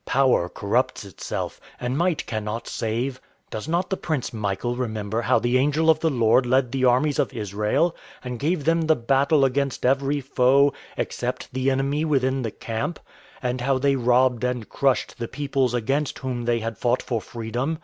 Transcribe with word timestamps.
Power 0.07 0.49
corrupts 0.49 1.05
itself, 1.05 1.61
and 1.79 1.95
might 1.95 2.25
cannot 2.25 2.67
save. 2.67 3.21
"Does 3.51 3.67
not 3.67 3.91
the 3.91 3.97
Prince 3.97 4.33
Michael 4.33 4.75
remember 4.75 5.21
how 5.21 5.37
the 5.37 5.59
angel 5.59 5.91
of 5.91 5.99
the 5.99 6.09
Lord 6.09 6.43
led 6.47 6.71
the 6.71 6.85
armies 6.85 7.19
of 7.19 7.31
Israel, 7.35 7.95
and 8.23 8.39
gave 8.39 8.65
them 8.65 8.81
the 8.81 8.95
battle 8.95 9.45
against 9.45 9.85
every 9.85 10.19
foe, 10.19 10.73
except 10.97 11.53
the 11.53 11.69
enemy 11.69 12.03
within 12.03 12.41
the 12.41 12.49
camp? 12.49 12.99
And 13.43 13.61
how 13.61 13.77
they 13.77 13.95
robbed 13.95 14.43
and 14.43 14.67
crushed 14.67 15.19
the 15.19 15.27
peoples 15.27 15.75
against 15.75 16.17
whom 16.17 16.45
they 16.45 16.61
had 16.61 16.79
fought 16.79 17.03
for 17.03 17.21
freedom? 17.21 17.77